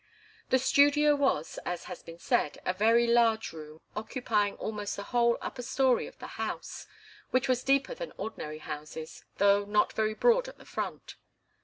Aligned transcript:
The 0.49 0.57
studio 0.57 1.15
was, 1.15 1.59
as 1.63 1.83
has 1.83 2.01
been 2.01 2.17
said, 2.17 2.57
a 2.65 2.73
very 2.73 3.05
large 3.05 3.53
room, 3.53 3.81
occupying 3.95 4.55
almost 4.55 4.95
the 4.95 5.03
whole 5.03 5.37
upper 5.41 5.61
story 5.61 6.07
of 6.07 6.17
the 6.17 6.41
house, 6.41 6.87
which 7.29 7.47
was 7.47 7.63
deeper 7.63 7.93
than 7.93 8.11
ordinary 8.17 8.57
houses, 8.57 9.23
though 9.37 9.63
not 9.63 9.93
very 9.93 10.15
broad 10.15 10.49
on 10.49 10.57
the 10.57 10.65
front. 10.65 11.17